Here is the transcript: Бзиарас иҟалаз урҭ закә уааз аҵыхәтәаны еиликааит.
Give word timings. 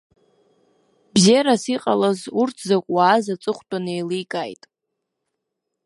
Бзиарас 1.13 1.63
иҟалаз 1.75 2.19
урҭ 2.39 2.57
закә 2.67 2.89
уааз 2.95 3.25
аҵыхәтәаны 3.33 3.91
еиликааит. 3.95 4.61